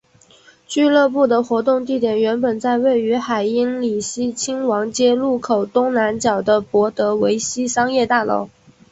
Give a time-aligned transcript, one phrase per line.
[0.65, 8.49] 俱乐部的活动地点原本在位于海因里希亲王街路口东南角的博德维希商业大楼。